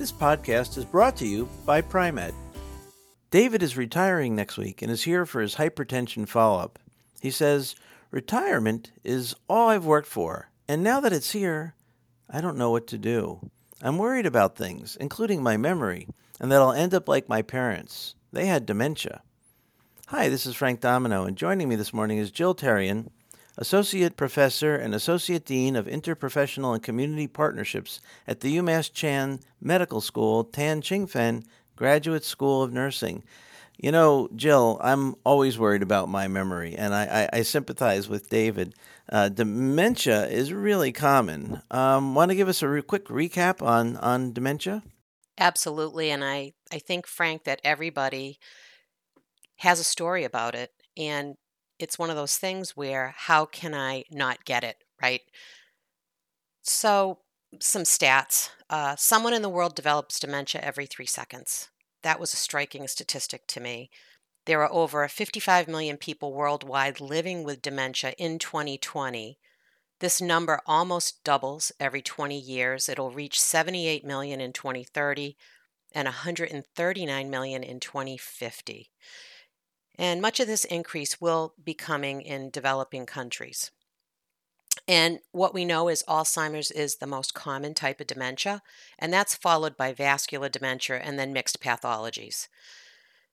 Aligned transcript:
This 0.00 0.12
podcast 0.12 0.78
is 0.78 0.86
brought 0.86 1.14
to 1.16 1.26
you 1.26 1.46
by 1.66 1.82
Pri-Med. 1.82 2.32
David 3.30 3.62
is 3.62 3.76
retiring 3.76 4.34
next 4.34 4.56
week 4.56 4.80
and 4.80 4.90
is 4.90 5.02
here 5.02 5.26
for 5.26 5.42
his 5.42 5.56
hypertension 5.56 6.26
follow 6.26 6.58
up. 6.58 6.78
He 7.20 7.30
says, 7.30 7.76
Retirement 8.10 8.92
is 9.04 9.36
all 9.46 9.68
I've 9.68 9.84
worked 9.84 10.08
for, 10.08 10.48
and 10.66 10.82
now 10.82 11.00
that 11.00 11.12
it's 11.12 11.32
here, 11.32 11.74
I 12.30 12.40
don't 12.40 12.56
know 12.56 12.70
what 12.70 12.86
to 12.86 12.96
do. 12.96 13.50
I'm 13.82 13.98
worried 13.98 14.24
about 14.24 14.56
things, 14.56 14.96
including 14.96 15.42
my 15.42 15.58
memory, 15.58 16.08
and 16.40 16.50
that 16.50 16.62
I'll 16.62 16.72
end 16.72 16.94
up 16.94 17.06
like 17.06 17.28
my 17.28 17.42
parents. 17.42 18.14
They 18.32 18.46
had 18.46 18.64
dementia. 18.64 19.20
Hi, 20.06 20.30
this 20.30 20.46
is 20.46 20.54
Frank 20.54 20.80
Domino, 20.80 21.24
and 21.24 21.36
joining 21.36 21.68
me 21.68 21.76
this 21.76 21.92
morning 21.92 22.16
is 22.16 22.30
Jill 22.30 22.54
Terrien, 22.54 23.10
Associate 23.60 24.16
Professor 24.16 24.74
and 24.74 24.94
Associate 24.94 25.44
Dean 25.44 25.76
of 25.76 25.86
Interprofessional 25.86 26.72
and 26.72 26.82
Community 26.82 27.26
Partnerships 27.26 28.00
at 28.26 28.40
the 28.40 28.56
UMass 28.56 28.90
Chan 28.90 29.40
Medical 29.60 30.00
School, 30.00 30.44
Tan 30.44 30.80
Chingfen 30.80 31.44
Graduate 31.76 32.24
School 32.24 32.62
of 32.62 32.72
Nursing. 32.72 33.22
You 33.76 33.92
know, 33.92 34.28
Jill, 34.34 34.78
I'm 34.82 35.14
always 35.24 35.58
worried 35.58 35.82
about 35.82 36.08
my 36.08 36.26
memory, 36.26 36.74
and 36.74 36.94
I, 36.94 37.28
I, 37.32 37.38
I 37.38 37.42
sympathize 37.42 38.08
with 38.08 38.30
David. 38.30 38.74
Uh, 39.10 39.28
dementia 39.28 40.26
is 40.28 40.52
really 40.52 40.92
common. 40.92 41.62
Um, 41.70 42.14
Want 42.14 42.30
to 42.30 42.34
give 42.34 42.48
us 42.48 42.62
a 42.62 42.68
re- 42.68 42.82
quick 42.82 43.06
recap 43.06 43.62
on, 43.62 43.96
on 43.98 44.32
dementia? 44.32 44.82
Absolutely. 45.38 46.10
And 46.10 46.24
I, 46.24 46.52
I 46.72 46.78
think, 46.78 47.06
Frank, 47.06 47.44
that 47.44 47.60
everybody 47.64 48.38
has 49.56 49.80
a 49.80 49.84
story 49.84 50.24
about 50.24 50.54
it. 50.54 50.70
And 50.96 51.36
it's 51.80 51.98
one 51.98 52.10
of 52.10 52.16
those 52.16 52.36
things 52.36 52.76
where 52.76 53.14
how 53.16 53.46
can 53.46 53.74
I 53.74 54.04
not 54.10 54.44
get 54.44 54.64
it, 54.64 54.76
right? 55.02 55.22
So, 56.62 57.18
some 57.58 57.82
stats. 57.82 58.50
Uh, 58.68 58.94
someone 58.96 59.32
in 59.32 59.42
the 59.42 59.48
world 59.48 59.74
develops 59.74 60.20
dementia 60.20 60.60
every 60.60 60.86
three 60.86 61.06
seconds. 61.06 61.70
That 62.02 62.20
was 62.20 62.32
a 62.32 62.36
striking 62.36 62.86
statistic 62.86 63.46
to 63.48 63.60
me. 63.60 63.90
There 64.46 64.62
are 64.62 64.72
over 64.72 65.06
55 65.08 65.68
million 65.68 65.96
people 65.96 66.32
worldwide 66.32 67.00
living 67.00 67.44
with 67.44 67.62
dementia 67.62 68.14
in 68.18 68.38
2020. 68.38 69.38
This 69.98 70.20
number 70.20 70.60
almost 70.66 71.24
doubles 71.24 71.72
every 71.78 72.02
20 72.02 72.38
years. 72.38 72.88
It'll 72.88 73.10
reach 73.10 73.40
78 73.40 74.04
million 74.04 74.40
in 74.40 74.52
2030 74.52 75.36
and 75.92 76.06
139 76.06 77.30
million 77.30 77.62
in 77.62 77.80
2050. 77.80 78.90
And 80.00 80.22
much 80.22 80.40
of 80.40 80.46
this 80.46 80.64
increase 80.64 81.20
will 81.20 81.52
be 81.62 81.74
coming 81.74 82.22
in 82.22 82.48
developing 82.48 83.04
countries. 83.04 83.70
And 84.88 85.18
what 85.30 85.52
we 85.52 85.66
know 85.66 85.88
is 85.88 86.02
Alzheimer's 86.08 86.70
is 86.70 86.96
the 86.96 87.06
most 87.06 87.34
common 87.34 87.74
type 87.74 88.00
of 88.00 88.06
dementia, 88.06 88.62
and 88.98 89.12
that's 89.12 89.34
followed 89.34 89.76
by 89.76 89.92
vascular 89.92 90.48
dementia 90.48 90.96
and 90.96 91.18
then 91.18 91.34
mixed 91.34 91.60
pathologies. 91.60 92.48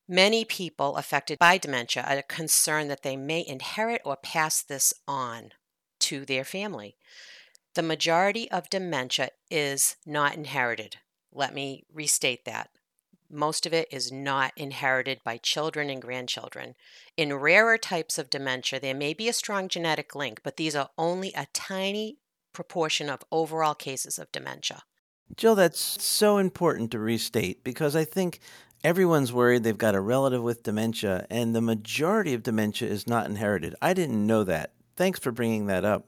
Many 0.09 0.43
people 0.43 0.97
affected 0.97 1.39
by 1.39 1.57
dementia 1.57 2.03
are 2.05 2.21
concerned 2.21 2.91
that 2.91 3.01
they 3.01 3.15
may 3.15 3.45
inherit 3.47 4.01
or 4.03 4.17
pass 4.17 4.61
this 4.61 4.93
on 5.07 5.53
to 5.99 6.25
their 6.25 6.43
family. 6.43 6.97
The 7.75 7.81
majority 7.81 8.51
of 8.51 8.69
dementia 8.69 9.29
is 9.49 9.95
not 10.05 10.35
inherited. 10.35 10.97
Let 11.31 11.53
me 11.53 11.85
restate 11.93 12.43
that. 12.43 12.71
Most 13.29 13.65
of 13.65 13.73
it 13.73 13.87
is 13.91 14.11
not 14.11 14.53
inherited 14.55 15.19
by 15.23 15.37
children 15.37 15.89
and 15.89 16.01
grandchildren. 16.01 16.75
In 17.17 17.33
rarer 17.33 17.77
types 17.77 18.17
of 18.17 18.29
dementia, 18.29 18.79
there 18.79 18.95
may 18.95 19.13
be 19.13 19.27
a 19.27 19.33
strong 19.33 19.67
genetic 19.67 20.15
link, 20.15 20.41
but 20.43 20.57
these 20.57 20.75
are 20.75 20.89
only 20.97 21.33
a 21.35 21.47
tiny 21.53 22.17
proportion 22.53 23.09
of 23.09 23.23
overall 23.31 23.75
cases 23.75 24.17
of 24.17 24.31
dementia. 24.31 24.83
Jill, 25.35 25.55
that's 25.55 26.01
so 26.01 26.37
important 26.37 26.91
to 26.91 26.99
restate 26.99 27.63
because 27.63 27.95
I 27.95 28.05
think 28.05 28.39
everyone's 28.83 29.33
worried 29.33 29.63
they've 29.63 29.77
got 29.77 29.95
a 29.95 29.99
relative 29.99 30.41
with 30.41 30.63
dementia, 30.63 31.27
and 31.29 31.53
the 31.53 31.61
majority 31.61 32.33
of 32.33 32.43
dementia 32.43 32.87
is 32.87 33.07
not 33.07 33.25
inherited. 33.25 33.75
I 33.81 33.93
didn't 33.93 34.25
know 34.25 34.45
that. 34.45 34.73
Thanks 34.95 35.19
for 35.19 35.31
bringing 35.31 35.67
that 35.67 35.83
up. 35.83 36.07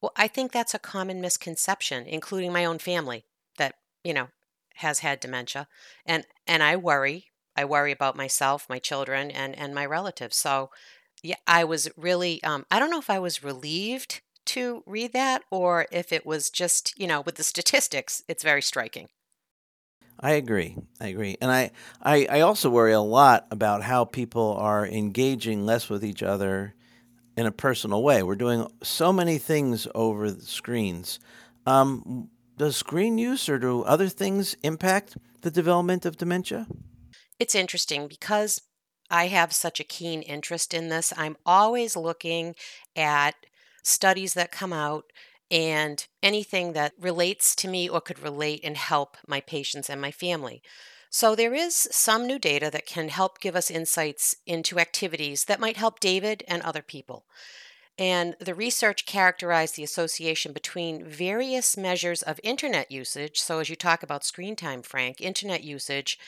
Well, 0.00 0.12
I 0.14 0.28
think 0.28 0.52
that's 0.52 0.74
a 0.74 0.78
common 0.78 1.20
misconception, 1.20 2.06
including 2.06 2.52
my 2.52 2.64
own 2.64 2.78
family, 2.78 3.24
that, 3.58 3.74
you 4.04 4.14
know, 4.14 4.28
has 4.76 5.00
had 5.00 5.20
dementia 5.20 5.68
and 6.04 6.26
and 6.46 6.62
I 6.62 6.76
worry 6.76 7.26
I 7.56 7.64
worry 7.64 7.92
about 7.92 8.16
myself 8.16 8.66
my 8.68 8.78
children 8.78 9.30
and 9.30 9.56
and 9.58 9.74
my 9.74 9.86
relatives 9.86 10.36
so 10.36 10.70
yeah 11.22 11.36
I 11.46 11.64
was 11.64 11.88
really 11.96 12.42
um, 12.42 12.66
I 12.70 12.78
don't 12.78 12.90
know 12.90 12.98
if 12.98 13.10
I 13.10 13.18
was 13.18 13.44
relieved 13.44 14.20
to 14.46 14.82
read 14.86 15.12
that 15.12 15.42
or 15.50 15.86
if 15.90 16.12
it 16.12 16.24
was 16.24 16.50
just 16.50 16.98
you 16.98 17.06
know 17.06 17.20
with 17.20 17.36
the 17.36 17.42
statistics 17.42 18.22
it's 18.28 18.42
very 18.42 18.62
striking 18.62 19.08
I 20.18 20.32
agree. 20.32 20.76
I 21.00 21.08
agree. 21.08 21.36
And 21.40 21.50
I, 21.50 21.70
I, 22.02 22.26
I 22.30 22.40
also 22.40 22.70
worry 22.70 22.92
a 22.92 23.00
lot 23.00 23.46
about 23.50 23.82
how 23.82 24.04
people 24.04 24.56
are 24.58 24.86
engaging 24.86 25.66
less 25.66 25.90
with 25.90 26.04
each 26.04 26.22
other 26.22 26.74
in 27.36 27.46
a 27.46 27.52
personal 27.52 28.02
way. 28.02 28.22
We're 28.22 28.34
doing 28.34 28.66
so 28.82 29.12
many 29.12 29.38
things 29.38 29.86
over 29.94 30.30
the 30.30 30.44
screens. 30.44 31.18
Um, 31.66 32.30
does 32.56 32.76
screen 32.76 33.18
use 33.18 33.48
or 33.48 33.58
do 33.58 33.82
other 33.82 34.08
things 34.08 34.56
impact 34.62 35.16
the 35.42 35.50
development 35.50 36.06
of 36.06 36.16
dementia? 36.16 36.66
It's 37.38 37.54
interesting 37.54 38.08
because 38.08 38.62
I 39.10 39.26
have 39.26 39.52
such 39.52 39.78
a 39.78 39.84
keen 39.84 40.22
interest 40.22 40.74
in 40.74 40.88
this. 40.88 41.12
I'm 41.16 41.36
always 41.44 41.96
looking 41.96 42.54
at 42.96 43.34
studies 43.82 44.34
that 44.34 44.50
come 44.50 44.72
out 44.72 45.04
and 45.50 46.06
anything 46.22 46.72
that 46.72 46.92
relates 46.98 47.54
to 47.56 47.68
me 47.68 47.88
or 47.88 48.00
could 48.00 48.18
relate 48.18 48.60
and 48.64 48.76
help 48.76 49.16
my 49.28 49.40
patients 49.40 49.88
and 49.88 50.00
my 50.00 50.10
family. 50.10 50.62
So, 51.08 51.36
there 51.36 51.54
is 51.54 51.88
some 51.92 52.26
new 52.26 52.38
data 52.38 52.68
that 52.72 52.84
can 52.84 53.08
help 53.08 53.40
give 53.40 53.54
us 53.54 53.70
insights 53.70 54.34
into 54.44 54.80
activities 54.80 55.44
that 55.44 55.60
might 55.60 55.76
help 55.76 56.00
David 56.00 56.42
and 56.48 56.62
other 56.62 56.82
people. 56.82 57.26
And 57.98 58.36
the 58.38 58.54
research 58.54 59.06
characterized 59.06 59.76
the 59.76 59.84
association 59.84 60.52
between 60.52 61.04
various 61.04 61.76
measures 61.76 62.22
of 62.22 62.38
internet 62.42 62.90
usage. 62.90 63.40
So, 63.40 63.58
as 63.58 63.70
you 63.70 63.76
talk 63.76 64.02
about 64.02 64.24
screen 64.24 64.54
time, 64.54 64.82
Frank, 64.82 65.20
internet 65.20 65.64
usage 65.64 66.18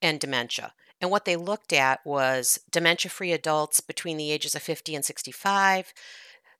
and 0.00 0.20
dementia. 0.20 0.72
And 1.00 1.10
what 1.10 1.24
they 1.24 1.36
looked 1.36 1.72
at 1.72 2.04
was 2.06 2.60
dementia 2.70 3.10
free 3.10 3.32
adults 3.32 3.80
between 3.80 4.16
the 4.16 4.30
ages 4.30 4.54
of 4.54 4.62
50 4.62 4.94
and 4.94 5.04
65. 5.04 5.92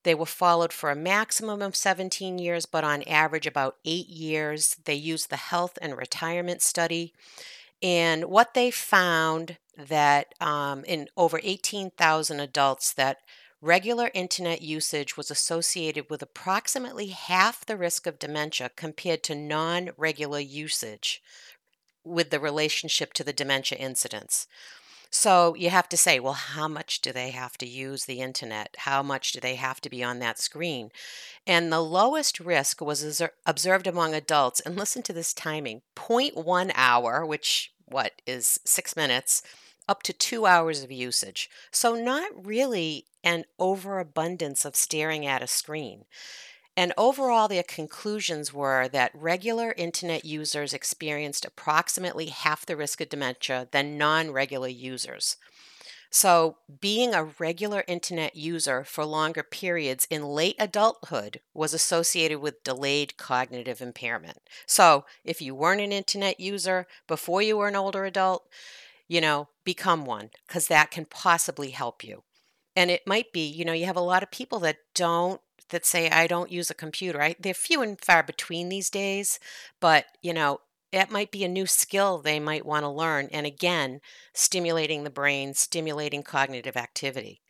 They 0.02 0.14
were 0.14 0.26
followed 0.26 0.72
for 0.72 0.90
a 0.90 0.96
maximum 0.96 1.62
of 1.62 1.74
17 1.74 2.38
years, 2.38 2.66
but 2.66 2.84
on 2.84 3.02
average 3.04 3.46
about 3.46 3.76
eight 3.84 4.08
years. 4.08 4.76
They 4.84 4.94
used 4.94 5.30
the 5.30 5.36
health 5.36 5.78
and 5.80 5.96
retirement 5.96 6.62
study. 6.62 7.12
And 7.82 8.26
what 8.26 8.54
they 8.54 8.70
found 8.70 9.58
that 9.76 10.34
um, 10.40 10.84
in 10.84 11.08
over 11.16 11.40
18,000 11.42 12.40
adults 12.40 12.92
that 12.94 13.18
regular 13.60 14.10
internet 14.14 14.62
usage 14.62 15.16
was 15.16 15.30
associated 15.30 16.10
with 16.10 16.22
approximately 16.22 17.08
half 17.08 17.64
the 17.64 17.76
risk 17.76 18.06
of 18.06 18.18
dementia 18.18 18.70
compared 18.76 19.22
to 19.24 19.34
non 19.34 19.90
regular 19.96 20.40
usage 20.40 21.22
with 22.04 22.30
the 22.30 22.40
relationship 22.40 23.12
to 23.14 23.24
the 23.24 23.32
dementia 23.32 23.78
incidence. 23.78 24.46
So 25.10 25.54
you 25.54 25.70
have 25.70 25.88
to 25.90 25.96
say, 25.96 26.20
well, 26.20 26.34
how 26.34 26.68
much 26.68 27.00
do 27.00 27.12
they 27.12 27.30
have 27.30 27.56
to 27.58 27.66
use 27.66 28.04
the 28.04 28.20
internet? 28.20 28.74
How 28.78 29.02
much 29.02 29.32
do 29.32 29.40
they 29.40 29.54
have 29.54 29.80
to 29.82 29.90
be 29.90 30.02
on 30.02 30.18
that 30.18 30.38
screen? 30.38 30.90
And 31.46 31.72
the 31.72 31.80
lowest 31.80 32.40
risk 32.40 32.80
was 32.80 33.20
er, 33.20 33.30
observed 33.46 33.86
among 33.86 34.14
adults, 34.14 34.60
and 34.60 34.76
listen 34.76 35.02
to 35.04 35.12
this 35.12 35.32
timing 35.32 35.82
0.1 35.94 36.72
hour, 36.74 37.24
which 37.24 37.72
what 37.86 38.20
is 38.26 38.60
six 38.64 38.96
minutes, 38.96 39.42
up 39.88 40.02
to 40.04 40.12
two 40.12 40.46
hours 40.46 40.82
of 40.82 40.90
usage. 40.90 41.48
So, 41.70 41.94
not 41.94 42.30
really 42.46 43.06
an 43.22 43.44
overabundance 43.58 44.64
of 44.64 44.76
staring 44.76 45.26
at 45.26 45.42
a 45.42 45.46
screen. 45.46 46.04
And 46.76 46.92
overall, 46.98 47.48
their 47.48 47.62
conclusions 47.62 48.52
were 48.52 48.86
that 48.88 49.10
regular 49.14 49.74
internet 49.78 50.24
users 50.24 50.74
experienced 50.74 51.44
approximately 51.44 52.26
half 52.26 52.66
the 52.66 52.76
risk 52.76 53.00
of 53.00 53.08
dementia 53.08 53.68
than 53.70 53.96
non 53.96 54.30
regular 54.30 54.68
users. 54.68 55.36
So, 56.10 56.58
being 56.80 57.14
a 57.14 57.24
regular 57.38 57.82
internet 57.88 58.36
user 58.36 58.84
for 58.84 59.04
longer 59.04 59.42
periods 59.42 60.06
in 60.08 60.22
late 60.22 60.56
adulthood 60.58 61.40
was 61.52 61.74
associated 61.74 62.38
with 62.38 62.62
delayed 62.62 63.16
cognitive 63.16 63.80
impairment. 63.80 64.38
So, 64.66 65.04
if 65.24 65.42
you 65.42 65.54
weren't 65.54 65.80
an 65.80 65.92
internet 65.92 66.38
user 66.38 66.86
before 67.06 67.42
you 67.42 67.56
were 67.56 67.68
an 67.68 67.76
older 67.76 68.04
adult, 68.04 68.48
you 69.08 69.20
know, 69.20 69.48
become 69.64 70.04
one 70.04 70.30
because 70.46 70.68
that 70.68 70.90
can 70.90 71.04
possibly 71.04 71.70
help 71.70 72.02
you. 72.04 72.22
And 72.74 72.90
it 72.90 73.06
might 73.06 73.32
be, 73.32 73.46
you 73.46 73.64
know, 73.64 73.72
you 73.72 73.86
have 73.86 73.96
a 73.96 74.00
lot 74.00 74.22
of 74.22 74.30
people 74.30 74.58
that 74.60 74.78
don't 74.94 75.40
that 75.70 75.84
say 75.84 76.08
I 76.08 76.26
don't 76.26 76.52
use 76.52 76.70
a 76.70 76.74
computer. 76.74 77.20
I, 77.20 77.34
they're 77.40 77.54
few 77.54 77.82
and 77.82 78.00
far 78.00 78.22
between 78.22 78.68
these 78.68 78.90
days, 78.90 79.40
but 79.80 80.06
you 80.22 80.32
know, 80.32 80.60
that 80.92 81.10
might 81.10 81.32
be 81.32 81.44
a 81.44 81.48
new 81.48 81.66
skill 81.66 82.18
they 82.18 82.38
might 82.38 82.64
want 82.64 82.84
to 82.84 82.88
learn. 82.88 83.28
And 83.32 83.46
again, 83.46 84.00
stimulating 84.34 85.04
the 85.04 85.10
brain, 85.10 85.54
stimulating 85.54 86.22
cognitive 86.22 86.76
activity. 86.76 87.40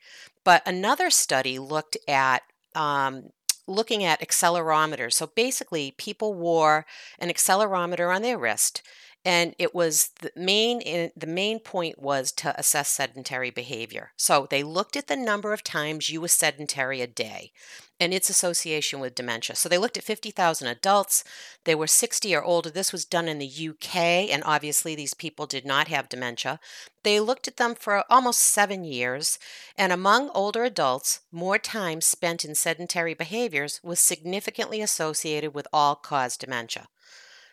But 0.44 0.62
another 0.66 1.10
study 1.10 1.58
looked 1.58 1.96
at 2.08 2.42
um, 2.74 3.30
looking 3.66 4.04
at 4.04 4.20
accelerometers. 4.20 5.14
So 5.14 5.26
basically, 5.26 5.94
people 5.98 6.34
wore 6.34 6.86
an 7.18 7.28
accelerometer 7.28 8.14
on 8.14 8.22
their 8.22 8.38
wrist 8.38 8.82
and 9.26 9.56
it 9.58 9.74
was 9.74 10.10
the 10.20 10.30
main 10.36 10.80
eh, 10.86 11.08
the 11.16 11.26
main 11.26 11.58
point 11.58 12.00
was 12.00 12.30
to 12.30 12.58
assess 12.58 12.88
sedentary 12.88 13.50
behavior. 13.50 14.12
So 14.16 14.46
they 14.48 14.62
looked 14.62 14.96
at 14.96 15.08
the 15.08 15.16
number 15.16 15.52
of 15.52 15.64
times 15.64 16.08
you 16.08 16.20
were 16.20 16.28
sedentary 16.28 17.00
a 17.00 17.08
day 17.08 17.50
and 17.98 18.14
its 18.14 18.30
association 18.30 19.00
with 19.00 19.16
dementia. 19.16 19.56
So 19.56 19.68
they 19.68 19.78
looked 19.78 19.96
at 19.96 20.04
50,000 20.04 20.68
adults. 20.68 21.24
They 21.64 21.74
were 21.74 21.88
60 21.88 22.36
or 22.36 22.44
older. 22.44 22.70
This 22.70 22.92
was 22.92 23.04
done 23.04 23.26
in 23.26 23.38
the 23.38 23.68
UK 23.70 23.96
and 24.30 24.44
obviously 24.44 24.94
these 24.94 25.14
people 25.14 25.46
did 25.46 25.66
not 25.66 25.88
have 25.88 26.08
dementia. 26.08 26.60
They 27.02 27.18
looked 27.18 27.48
at 27.48 27.56
them 27.56 27.74
for 27.74 28.04
almost 28.08 28.40
7 28.42 28.84
years 28.84 29.40
and 29.76 29.92
among 29.92 30.30
older 30.34 30.62
adults 30.62 31.20
more 31.32 31.58
time 31.58 32.00
spent 32.00 32.44
in 32.44 32.54
sedentary 32.54 33.14
behaviors 33.14 33.80
was 33.82 33.98
significantly 33.98 34.80
associated 34.80 35.52
with 35.52 35.66
all 35.72 35.96
cause 35.96 36.36
dementia. 36.36 36.86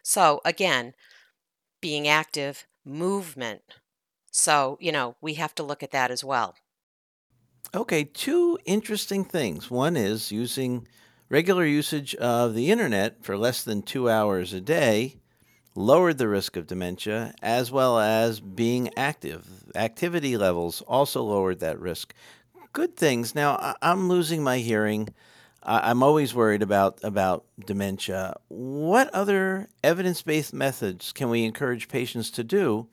So 0.03 0.39
again 0.45 0.93
being 1.83 2.07
active, 2.07 2.65
movement. 2.85 3.61
So, 4.31 4.77
you 4.79 4.93
know, 4.93 5.17
we 5.19 5.33
have 5.33 5.53
to 5.55 5.63
look 5.63 5.83
at 5.83 5.91
that 5.91 6.11
as 6.11 6.23
well. 6.23 6.55
Okay, 7.75 8.05
two 8.05 8.57
interesting 8.63 9.25
things. 9.25 9.69
One 9.69 9.97
is 9.97 10.31
using 10.31 10.87
regular 11.27 11.65
usage 11.65 12.15
of 12.15 12.53
the 12.53 12.71
internet 12.71 13.21
for 13.21 13.35
less 13.35 13.65
than 13.65 13.81
two 13.81 14.09
hours 14.09 14.53
a 14.53 14.61
day 14.61 15.17
lowered 15.75 16.19
the 16.19 16.29
risk 16.29 16.55
of 16.55 16.67
dementia, 16.67 17.33
as 17.41 17.69
well 17.69 17.99
as 17.99 18.39
being 18.39 18.89
active. 18.95 19.69
Activity 19.75 20.37
levels 20.37 20.81
also 20.83 21.21
lowered 21.21 21.59
that 21.59 21.81
risk. 21.81 22.13
Good 22.71 22.95
things. 22.95 23.35
Now, 23.35 23.75
I'm 23.81 24.07
losing 24.07 24.41
my 24.41 24.59
hearing. 24.59 25.09
I'm 25.65 26.03
always 26.03 26.33
worried 26.33 26.61
about 26.61 26.99
about 27.03 27.45
dementia. 27.65 28.35
What 28.49 29.09
other 29.13 29.69
evidence-based 29.83 30.53
methods 30.53 31.11
can 31.11 31.29
we 31.29 31.45
encourage 31.45 31.87
patients 31.87 32.29
to 32.31 32.43
do 32.43 32.87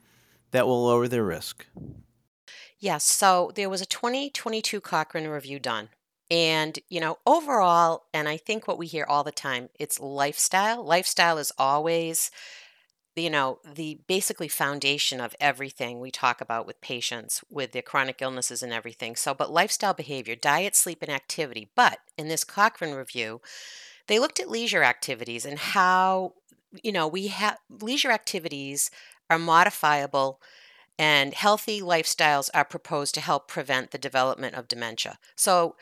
that 0.51 0.65
will 0.65 0.85
lower 0.85 1.07
their 1.07 1.23
risk? 1.23 1.65
Yes, 2.79 3.03
so 3.03 3.51
there 3.55 3.69
was 3.69 3.81
a 3.81 3.85
2022 3.85 4.81
Cochrane 4.81 5.27
review 5.27 5.59
done. 5.59 5.89
And, 6.31 6.79
you 6.89 7.01
know, 7.01 7.17
overall, 7.25 8.05
and 8.13 8.29
I 8.29 8.37
think 8.37 8.67
what 8.67 8.77
we 8.77 8.87
hear 8.87 9.05
all 9.07 9.23
the 9.23 9.33
time, 9.33 9.69
it's 9.77 9.99
lifestyle. 9.99 10.83
Lifestyle 10.83 11.37
is 11.37 11.51
always 11.57 12.31
you 13.15 13.29
know 13.29 13.59
the 13.65 13.99
basically 14.07 14.47
foundation 14.47 15.19
of 15.19 15.35
everything 15.39 15.99
we 15.99 16.11
talk 16.11 16.41
about 16.41 16.65
with 16.65 16.81
patients 16.81 17.43
with 17.49 17.71
their 17.71 17.81
chronic 17.81 18.21
illnesses 18.21 18.63
and 18.63 18.73
everything. 18.73 19.15
So 19.15 19.33
but 19.33 19.51
lifestyle 19.51 19.93
behavior 19.93 20.35
diet 20.35 20.75
sleep 20.75 21.01
and 21.01 21.11
activity. 21.11 21.69
But 21.75 21.99
in 22.17 22.27
this 22.27 22.43
cochrane 22.43 22.93
review 22.93 23.41
they 24.07 24.19
looked 24.19 24.39
at 24.39 24.49
leisure 24.49 24.83
activities 24.83 25.45
and 25.45 25.59
how 25.59 26.33
you 26.83 26.91
know 26.91 27.07
we 27.07 27.27
have 27.27 27.57
leisure 27.69 28.11
activities 28.11 28.91
are 29.29 29.39
modifiable 29.39 30.41
and 30.97 31.33
healthy 31.33 31.81
lifestyles 31.81 32.49
are 32.53 32.65
proposed 32.65 33.15
to 33.15 33.21
help 33.21 33.47
prevent 33.47 33.91
the 33.91 33.97
development 33.97 34.55
of 34.55 34.67
dementia. 34.67 35.17
So 35.35 35.75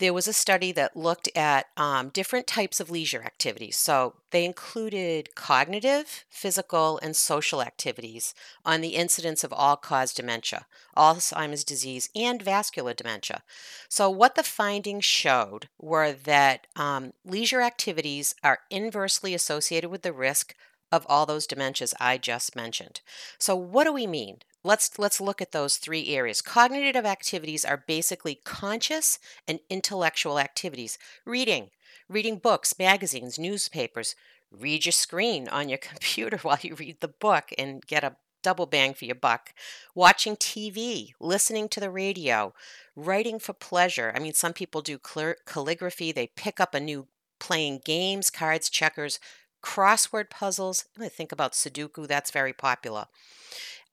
there 0.00 0.14
was 0.14 0.26
a 0.26 0.32
study 0.32 0.72
that 0.72 0.96
looked 0.96 1.28
at 1.36 1.66
um, 1.76 2.08
different 2.08 2.46
types 2.46 2.80
of 2.80 2.90
leisure 2.90 3.22
activities. 3.22 3.76
So 3.76 4.14
they 4.30 4.46
included 4.46 5.34
cognitive, 5.34 6.24
physical, 6.30 6.98
and 7.02 7.14
social 7.14 7.62
activities 7.62 8.34
on 8.64 8.80
the 8.80 8.96
incidence 8.96 9.44
of 9.44 9.52
all 9.52 9.76
cause 9.76 10.14
dementia, 10.14 10.66
Alzheimer's 10.96 11.64
disease, 11.64 12.08
and 12.16 12.40
vascular 12.40 12.94
dementia. 12.94 13.42
So, 13.88 14.08
what 14.08 14.36
the 14.36 14.42
findings 14.42 15.04
showed 15.04 15.68
were 15.78 16.12
that 16.12 16.66
um, 16.76 17.12
leisure 17.24 17.60
activities 17.60 18.34
are 18.42 18.60
inversely 18.70 19.34
associated 19.34 19.90
with 19.90 20.02
the 20.02 20.12
risk 20.12 20.54
of 20.92 21.06
all 21.08 21.26
those 21.26 21.46
dementias 21.46 21.94
I 22.00 22.18
just 22.18 22.56
mentioned. 22.56 23.00
So, 23.38 23.54
what 23.56 23.84
do 23.84 23.92
we 23.92 24.06
mean? 24.06 24.38
let's 24.64 24.98
let's 24.98 25.20
look 25.20 25.40
at 25.40 25.52
those 25.52 25.76
three 25.76 26.08
areas. 26.08 26.42
Cognitive 26.42 27.06
activities 27.06 27.64
are 27.64 27.84
basically 27.86 28.40
conscious 28.44 29.18
and 29.48 29.60
intellectual 29.68 30.38
activities. 30.38 30.98
Reading, 31.24 31.70
reading 32.08 32.36
books, 32.36 32.78
magazines, 32.78 33.38
newspapers. 33.38 34.14
Read 34.50 34.84
your 34.84 34.92
screen 34.92 35.48
on 35.48 35.68
your 35.68 35.78
computer 35.90 36.38
while 36.38 36.58
you 36.60 36.74
read 36.74 37.00
the 37.00 37.08
book 37.08 37.50
and 37.56 37.86
get 37.86 38.04
a 38.04 38.16
double 38.42 38.66
bang 38.66 38.94
for 38.94 39.04
your 39.04 39.14
buck. 39.14 39.52
Watching 39.94 40.34
TV, 40.34 41.12
listening 41.20 41.68
to 41.68 41.80
the 41.80 41.90
radio, 41.90 42.54
writing 42.96 43.38
for 43.38 43.52
pleasure. 43.52 44.12
I 44.14 44.18
mean, 44.18 44.32
some 44.32 44.54
people 44.54 44.80
do 44.80 44.98
calligraphy, 44.98 46.10
they 46.10 46.28
pick 46.28 46.58
up 46.58 46.74
a 46.74 46.80
new 46.80 47.06
playing 47.38 47.80
games, 47.84 48.30
cards, 48.30 48.70
checkers, 48.70 49.18
crossword 49.62 50.30
puzzles. 50.30 50.86
I 50.98 51.08
think 51.08 51.32
about 51.32 51.52
Sudoku, 51.52 52.06
that's 52.06 52.30
very 52.30 52.52
popular 52.52 53.06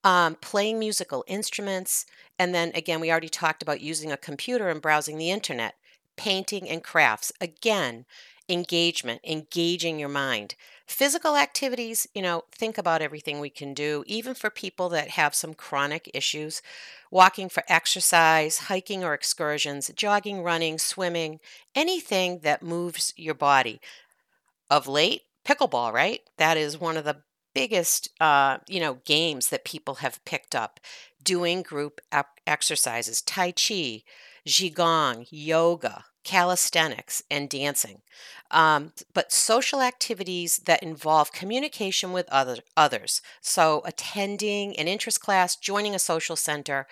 um, 0.04 0.36
playing 0.36 0.80
musical 0.80 1.24
instruments, 1.28 2.06
and 2.40 2.54
then 2.54 2.72
again, 2.76 3.00
we 3.00 3.12
already 3.12 3.30
talked 3.30 3.62
about 3.62 3.82
using 3.82 4.12
a 4.12 4.18
computer 4.18 4.70
and 4.70 4.82
browsing 4.82 5.18
the 5.18 5.32
internet, 5.32 5.76
painting 6.16 6.70
and 6.70 6.84
crafts. 6.84 7.32
Again, 7.42 8.06
engagement, 8.48 9.20
engaging 9.26 10.00
your 10.00 10.10
mind. 10.10 10.56
Physical 10.86 11.36
activities, 11.36 12.08
you 12.14 12.22
know, 12.22 12.44
think 12.50 12.78
about 12.78 13.02
everything 13.02 13.42
we 13.42 13.50
can 13.50 13.74
do, 13.74 14.06
even 14.08 14.34
for 14.34 14.50
people 14.50 14.88
that 14.90 15.10
have 15.10 15.36
some 15.36 15.54
chronic 15.54 16.10
issues. 16.14 16.62
Walking 17.12 17.50
for 17.50 17.64
exercise, 17.68 18.58
hiking 18.58 19.04
or 19.04 19.14
excursions, 19.14 19.92
jogging, 19.94 20.42
running, 20.42 20.78
swimming, 20.78 21.42
anything 21.76 22.40
that 22.44 22.64
moves 22.64 23.14
your 23.18 23.34
body. 23.34 23.82
Of 24.70 24.88
late, 24.88 25.24
pickleball, 25.48 25.94
right? 25.94 26.22
That 26.38 26.58
is 26.58 26.80
one 26.80 26.98
of 26.98 27.06
the 27.06 27.18
biggest 27.58 28.10
uh, 28.22 28.60
you 28.68 28.80
know 28.80 29.00
games 29.04 29.50
that 29.50 29.66
people 29.66 29.96
have 29.96 30.24
picked 30.26 30.54
up 30.54 30.80
doing 31.24 31.64
group 31.64 32.00
exercises 32.46 33.20
tai 33.22 33.52
chi 33.52 34.04
qigong 34.46 35.26
yoga 35.32 36.06
calisthenics 36.24 37.24
and 37.32 37.50
dancing 37.50 38.02
um, 38.52 38.92
but 39.12 39.32
social 39.32 39.82
activities 39.82 40.58
that 40.66 40.84
involve 40.84 41.32
communication 41.32 42.12
with 42.12 42.30
other, 42.30 42.58
others 42.76 43.24
so 43.42 43.82
attending 43.86 44.78
an 44.78 44.88
interest 44.88 45.20
class 45.20 45.56
joining 45.56 45.96
a 45.96 46.00
social 46.00 46.36
center 46.36 46.86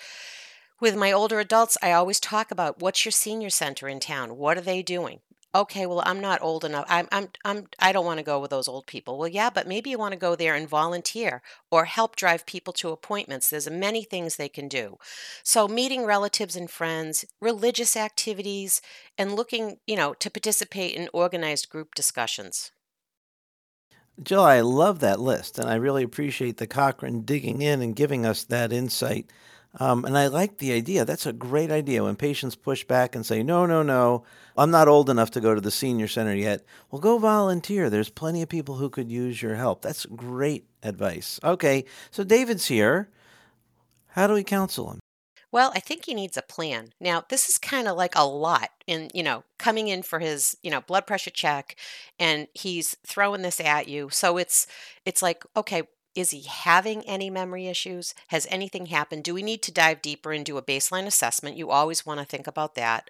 with 0.81 0.95
my 0.97 1.12
older 1.12 1.39
adults, 1.39 1.77
I 1.81 1.93
always 1.93 2.19
talk 2.19 2.51
about 2.51 2.81
what's 2.81 3.05
your 3.05 3.12
senior 3.13 3.50
center 3.50 3.88
in 3.88 4.01
town? 4.01 4.35
What 4.35 4.57
are 4.57 4.62
they 4.62 4.81
doing? 4.81 5.21
Okay, 5.55 5.85
well, 5.85 6.03
I'm 6.05 6.19
not 6.19 6.41
old 6.41 6.65
enough. 6.65 6.85
I'm, 6.89 7.07
I'm, 7.12 7.29
I'm, 7.45 7.67
I 7.79 7.93
don't 7.93 8.05
want 8.05 8.19
to 8.19 8.25
go 8.25 8.39
with 8.39 8.51
those 8.51 8.67
old 8.67 8.85
people. 8.85 9.17
Well, 9.17 9.29
yeah, 9.29 9.50
but 9.50 9.67
maybe 9.67 9.89
you 9.89 9.97
want 9.97 10.12
to 10.12 10.19
go 10.19 10.35
there 10.35 10.53
and 10.53 10.67
volunteer 10.67 11.41
or 11.71 11.85
help 11.85 12.15
drive 12.15 12.45
people 12.45 12.74
to 12.74 12.89
appointments. 12.89 13.50
There's 13.50 13.69
many 13.69 14.03
things 14.03 14.35
they 14.35 14.50
can 14.50 14.67
do. 14.67 14.97
So, 15.43 15.67
meeting 15.67 16.05
relatives 16.05 16.55
and 16.55 16.69
friends, 16.69 17.25
religious 17.39 17.95
activities, 17.95 18.81
and 19.17 19.35
looking, 19.35 19.77
you 19.88 19.95
know, 19.95 20.13
to 20.15 20.29
participate 20.29 20.93
in 20.95 21.09
organized 21.13 21.69
group 21.69 21.95
discussions. 21.95 22.71
Jill, 24.21 24.43
I 24.43 24.62
love 24.62 25.00
that 25.00 25.19
list, 25.19 25.59
and 25.59 25.69
I 25.69 25.75
really 25.75 26.03
appreciate 26.03 26.57
the 26.57 26.67
Cochrane 26.67 27.24
digging 27.24 27.62
in 27.62 27.81
and 27.81 27.95
giving 27.95 28.25
us 28.25 28.43
that 28.45 28.71
insight. 28.71 29.29
Um, 29.79 30.05
and 30.05 30.17
I 30.17 30.27
like 30.27 30.58
the 30.58 30.72
idea. 30.72 31.05
That's 31.05 31.25
a 31.25 31.34
great 31.34 31.72
idea 31.72 32.03
when 32.03 32.15
patients 32.15 32.55
push 32.55 32.84
back 32.84 33.15
and 33.15 33.25
say, 33.25 33.44
no, 33.44 33.65
no, 33.65 33.84
no, 33.84 34.24
I'm 34.58 34.72
not 34.72 34.88
old 34.88 35.10
enough 35.10 35.32
to 35.32 35.41
go 35.41 35.53
to 35.53 35.62
the 35.62 35.72
senior 35.72 36.08
center 36.08 36.34
yet. 36.34 36.63
Well, 36.89 37.01
go 37.01 37.17
volunteer. 37.17 37.89
There's 37.89 38.10
plenty 38.10 38.41
of 38.41 38.50
people 38.50 38.75
who 38.75 38.89
could 38.89 39.12
use 39.12 39.41
your 39.41 39.55
help. 39.55 39.82
That's 39.82 40.05
great 40.05 40.65
advice. 40.82 41.39
Okay, 41.44 41.86
so 42.12 42.24
David's 42.24 42.67
here. 42.67 43.10
How 44.08 44.27
do 44.27 44.34
we 44.34 44.44
counsel 44.44 44.91
him? 44.91 45.00
Well, 45.51 45.72
I 45.74 45.79
think 45.79 46.05
he 46.05 46.13
needs 46.13 46.36
a 46.36 46.41
plan. 46.41 46.89
Now, 47.00 47.24
this 47.29 47.48
is 47.48 47.58
kind 47.58 47.88
of 47.88 47.96
like 47.96 48.13
a 48.15 48.25
lot 48.25 48.72
in, 48.88 49.10
you 49.13 49.24
know, 49.24 49.46
coming 49.58 49.88
in 49.88 50.03
for 50.03 50.20
his, 50.20 50.58
you 50.62 50.70
know, 50.70 50.82
blood 50.82 51.08
pressure 51.08 51.29
check 51.29 51.77
and 52.20 52.48
he's 52.53 52.98
throwing 53.05 53.41
this 53.41 53.62
at 53.62 53.88
you. 53.88 54.10
So 54.12 54.38
it's 54.38 54.67
it's 55.05 55.22
like, 55.22 55.46
okay, 55.55 55.84
Is 56.15 56.31
he 56.31 56.43
having 56.43 57.03
any 57.03 57.29
memory 57.29 57.67
issues? 57.67 58.15
Has 58.27 58.48
anything 58.50 58.88
happened? 58.88 59.24
Do 59.24 59.34
we 59.34 59.43
need 59.43 59.62
to 59.63 59.72
dive 59.72 60.01
deeper 60.01 60.31
and 60.31 60.45
do 60.45 60.57
a 60.57 60.62
baseline 60.63 61.05
assessment? 61.05 61.57
You 61.57 61.69
always 61.69 62.05
want 62.05 62.19
to 62.19 62.25
think 62.25 62.48
about 62.48 62.75
that. 62.75 63.10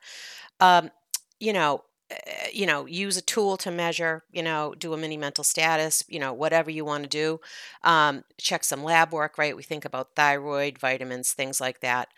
Um, 0.59 0.91
you 1.39 1.53
know, 1.53 1.83
uh, 2.11 2.15
you 2.53 2.65
know, 2.65 2.85
use 2.85 3.17
a 3.17 3.21
tool 3.21 3.57
to 3.57 3.71
measure, 3.71 4.23
you 4.31 4.43
know, 4.43 4.75
do 4.77 4.93
a 4.93 4.97
mini 4.97 5.17
mental 5.17 5.43
status, 5.43 6.03
you 6.07 6.19
know, 6.19 6.33
whatever 6.33 6.69
you 6.69 6.85
want 6.85 7.03
to 7.03 7.09
do. 7.09 7.39
Um, 7.83 8.23
check 8.37 8.63
some 8.63 8.83
lab 8.83 9.11
work, 9.11 9.37
right? 9.37 9.55
We 9.55 9.63
think 9.63 9.85
about 9.85 10.15
thyroid, 10.15 10.77
vitamins, 10.77 11.33
things 11.33 11.59
like 11.59 11.81
that. 11.81 12.09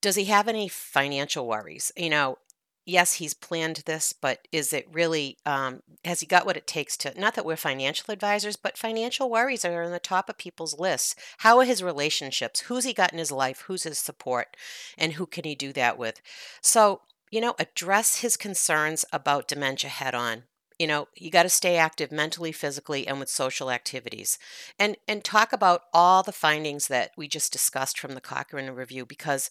Does 0.00 0.16
he 0.16 0.26
have 0.26 0.48
any 0.48 0.68
financial 0.68 1.46
worries? 1.46 1.92
You 1.96 2.10
know, 2.10 2.38
yes, 2.86 3.14
he's 3.14 3.34
planned 3.34 3.82
this, 3.84 4.12
but 4.12 4.46
is 4.52 4.72
it 4.72 4.86
really, 4.90 5.36
um, 5.44 5.82
has 6.04 6.20
he 6.20 6.26
got 6.26 6.46
what 6.46 6.56
it 6.56 6.66
takes 6.66 6.96
to, 6.98 7.20
not 7.20 7.34
that 7.34 7.44
we're 7.44 7.56
financial 7.56 8.12
advisors, 8.12 8.56
but 8.56 8.78
financial 8.78 9.28
worries 9.28 9.64
are 9.64 9.82
on 9.82 9.90
the 9.90 9.98
top 9.98 10.30
of 10.30 10.38
people's 10.38 10.78
lists. 10.78 11.16
How 11.38 11.58
are 11.58 11.64
his 11.64 11.82
relationships? 11.82 12.60
Who's 12.60 12.84
he 12.84 12.94
got 12.94 13.12
in 13.12 13.18
his 13.18 13.32
life? 13.32 13.64
Who's 13.66 13.82
his 13.82 13.98
support? 13.98 14.56
And 14.96 15.14
who 15.14 15.26
can 15.26 15.44
he 15.44 15.56
do 15.56 15.72
that 15.72 15.98
with? 15.98 16.22
So, 16.62 17.02
you 17.30 17.40
know, 17.40 17.56
address 17.58 18.20
his 18.20 18.36
concerns 18.36 19.04
about 19.12 19.48
dementia 19.48 19.90
head 19.90 20.14
on. 20.14 20.44
You 20.78 20.86
know, 20.86 21.08
you 21.16 21.30
got 21.30 21.42
to 21.42 21.48
stay 21.48 21.76
active 21.76 22.12
mentally, 22.12 22.52
physically, 22.52 23.08
and 23.08 23.18
with 23.18 23.30
social 23.30 23.70
activities. 23.70 24.38
And 24.78 24.96
and 25.08 25.24
talk 25.24 25.52
about 25.52 25.82
all 25.92 26.22
the 26.22 26.32
findings 26.32 26.88
that 26.88 27.12
we 27.16 27.28
just 27.28 27.50
discussed 27.50 27.98
from 27.98 28.14
the 28.14 28.20
Cochrane 28.20 28.70
review 28.70 29.06
because 29.06 29.50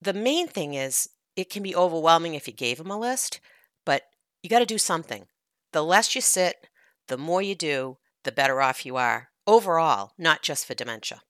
the 0.00 0.12
main 0.12 0.46
thing 0.46 0.74
is 0.74 1.08
it 1.36 1.50
can 1.50 1.62
be 1.62 1.76
overwhelming 1.76 2.34
if 2.34 2.48
you 2.48 2.54
gave 2.54 2.78
them 2.78 2.90
a 2.90 2.98
list, 2.98 3.40
but 3.84 4.02
you 4.42 4.50
got 4.50 4.60
to 4.60 4.66
do 4.66 4.78
something. 4.78 5.26
The 5.72 5.84
less 5.84 6.14
you 6.14 6.20
sit, 6.20 6.68
the 7.08 7.18
more 7.18 7.42
you 7.42 7.54
do, 7.54 7.98
the 8.24 8.32
better 8.32 8.60
off 8.60 8.86
you 8.86 8.96
are 8.96 9.28
overall, 9.46 10.12
not 10.18 10.42
just 10.42 10.66
for 10.66 10.74
dementia. 10.74 11.22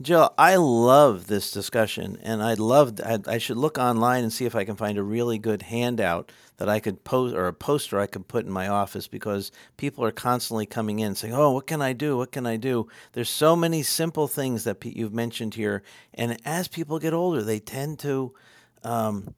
Jill, 0.00 0.32
I 0.38 0.56
love 0.56 1.26
this 1.26 1.52
discussion, 1.52 2.18
and 2.22 2.42
I'd 2.42 2.58
love 2.58 2.98
I, 3.04 3.18
I 3.26 3.36
should 3.36 3.58
look 3.58 3.76
online 3.76 4.22
and 4.22 4.32
see 4.32 4.46
if 4.46 4.54
I 4.54 4.64
can 4.64 4.76
find 4.76 4.96
a 4.96 5.02
really 5.02 5.36
good 5.36 5.60
handout 5.62 6.32
that 6.56 6.70
I 6.70 6.80
could 6.80 7.04
post 7.04 7.34
or 7.34 7.46
a 7.46 7.52
poster 7.52 8.00
I 8.00 8.06
could 8.06 8.26
put 8.26 8.46
in 8.46 8.50
my 8.50 8.66
office 8.66 9.08
because 9.08 9.52
people 9.76 10.02
are 10.02 10.10
constantly 10.10 10.64
coming 10.64 11.00
in 11.00 11.14
saying, 11.14 11.34
"Oh, 11.34 11.50
what 11.50 11.66
can 11.66 11.82
I 11.82 11.92
do? 11.92 12.16
What 12.16 12.32
can 12.32 12.46
I 12.46 12.56
do?" 12.56 12.88
There's 13.12 13.28
so 13.28 13.54
many 13.54 13.82
simple 13.82 14.26
things 14.26 14.64
that 14.64 14.82
you've 14.82 15.12
mentioned 15.12 15.54
here, 15.54 15.82
and 16.14 16.38
as 16.46 16.66
people 16.66 16.98
get 16.98 17.12
older, 17.12 17.42
they 17.42 17.58
tend 17.58 17.98
to 17.98 18.32
um, 18.84 19.34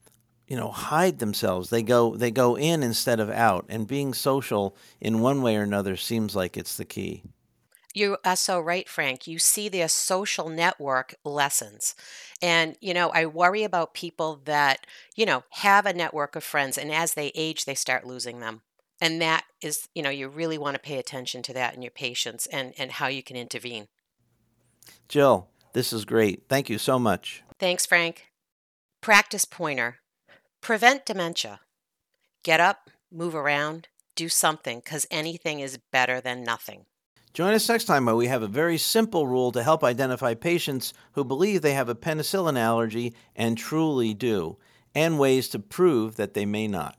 you 0.47 0.57
know 0.57 0.71
hide 0.71 1.19
themselves 1.19 1.71
they 1.71 1.83
go 1.83 2.17
they 2.17 2.31
go 2.31 2.57
in 2.57 2.83
instead 2.83 3.21
of 3.21 3.31
out 3.31 3.65
and 3.69 3.87
being 3.87 4.13
social 4.13 4.77
in 5.01 5.21
one 5.21 5.43
way 5.43 5.57
or 5.57 5.63
another 5.63 5.97
seems 5.97 6.37
like 6.37 6.57
it's 6.57 6.77
the 6.77 6.85
key 6.85 7.23
you 7.95 8.17
are 8.25 8.37
so 8.37 8.59
right, 8.59 8.89
Frank. 8.89 9.27
You 9.27 9.39
see 9.39 9.69
their 9.69 9.89
social 9.89 10.49
network 10.49 11.15
lessons. 11.25 11.95
And, 12.41 12.77
you 12.81 12.95
know, 12.95 13.11
I 13.11 13.27
worry 13.27 13.65
about 13.65 13.95
people 13.95 14.41
that, 14.45 14.87
you 15.15 15.27
know, 15.27 15.45
have 15.51 15.87
a 15.87 15.93
network 15.93 16.35
of 16.35 16.45
friends 16.45 16.79
and 16.79 16.91
as 16.91 17.15
they 17.15 17.33
age, 17.35 17.65
they 17.65 17.75
start 17.75 18.07
losing 18.07 18.41
them. 18.41 18.63
And 19.01 19.21
that 19.21 19.45
is, 19.61 19.89
you 19.95 20.03
know, 20.03 20.11
you 20.11 20.29
really 20.29 20.59
want 20.59 20.75
to 20.75 20.81
pay 20.81 20.99
attention 20.99 21.43
to 21.43 21.53
that 21.55 21.75
in 21.75 21.83
your 21.83 21.91
patients 21.91 22.47
and, 22.47 22.73
and 22.79 22.93
how 22.93 23.09
you 23.09 23.23
can 23.23 23.37
intervene. 23.37 23.89
Jill, 25.09 25.49
this 25.73 25.93
is 25.93 26.05
great. 26.05 26.45
Thank 26.49 26.71
you 26.71 26.79
so 26.79 26.99
much. 26.99 27.43
Thanks, 27.59 27.85
Frank. 27.85 28.32
Practice 29.03 29.45
pointer 29.45 29.99
prevent 30.61 31.05
dementia. 31.05 31.59
Get 32.45 32.61
up, 32.61 32.89
move 33.11 33.35
around, 33.35 33.89
do 34.15 34.29
something 34.29 34.79
because 34.79 35.09
anything 35.11 35.59
is 35.59 35.81
better 35.91 36.21
than 36.21 36.45
nothing. 36.45 36.87
Join 37.35 37.53
us 37.53 37.69
next 37.69 37.87
time 37.87 38.05
where 38.05 38.15
we 38.15 38.29
have 38.29 38.43
a 38.43 38.47
very 38.47 38.79
simple 38.79 39.27
rule 39.27 39.51
to 39.51 39.65
help 39.65 39.83
identify 39.83 40.35
patients 40.35 40.95
who 41.15 41.25
believe 41.25 41.63
they 41.63 41.73
have 41.75 41.89
a 41.89 41.97
penicillin 41.97 42.57
allergy 42.57 43.13
and 43.35 43.59
truly 43.59 44.15
do, 44.15 44.57
and 44.95 45.19
ways 45.19 45.49
to 45.49 45.59
prove 45.59 46.15
that 46.15 46.35
they 46.35 46.47
may 46.47 46.69
not. 46.69 46.97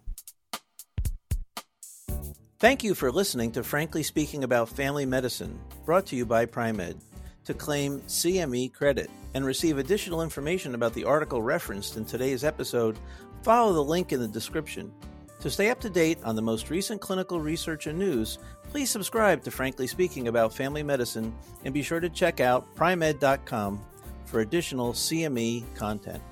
Thank 2.60 2.84
you 2.84 2.96
for 2.96 3.14
listening 3.14 3.54
to 3.54 3.64
Frankly 3.64 4.04
Speaking 4.04 4.44
About 4.44 4.68
Family 4.68 5.06
Medicine, 5.06 5.58
brought 5.86 6.08
to 6.08 6.18
you 6.18 6.26
by 6.26 6.48
Pri-Med. 6.48 6.98
To 7.46 7.54
claim 7.54 8.00
CME 8.02 8.74
credit, 8.74 9.10
and 9.34 9.46
receive 9.46 9.78
additional 9.78 10.22
information 10.22 10.76
about 10.76 10.94
the 10.94 11.04
article 11.04 11.42
referenced 11.42 11.98
in 11.98 12.06
today's 12.06 12.44
episode, 12.44 12.98
follow 13.42 13.74
the 13.74 13.84
link 13.84 14.14
in 14.14 14.20
the 14.20 14.28
description. 14.28 14.94
To 15.42 15.50
stay 15.50 15.70
up 15.70 15.82
to 15.82 15.90
date 15.90 16.20
on 16.24 16.38
the 16.38 16.42
most 16.42 16.70
recent 16.70 17.02
clinical 17.02 17.42
research 17.42 17.88
and 17.88 18.00
news, 18.00 18.40
please 18.70 18.90
subscribe 18.90 19.44
to 19.44 19.52
Frankly 19.52 19.88
Speaking 19.88 20.30
About 20.30 20.54
Family 20.54 20.84
Medicine 20.84 21.36
and 21.66 21.74
be 21.74 21.82
sure 21.82 22.00
to 22.00 22.10
check 22.10 22.40
out 22.40 22.74
pri-med.com 22.76 23.82
for 24.26 24.40
additional 24.40 24.94
CME 24.94 25.64
content. 25.76 26.24